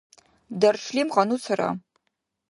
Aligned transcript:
даршлим 0.59 1.07
гъану 1.13 1.37
цара 1.43 1.69